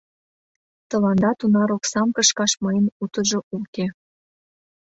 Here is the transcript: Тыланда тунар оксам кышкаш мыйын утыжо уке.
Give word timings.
Тыланда 0.89 1.31
тунар 1.39 1.69
оксам 1.77 2.09
кышкаш 2.15 2.51
мыйын 2.63 2.85
утыжо 3.03 3.39
уке. 3.57 3.85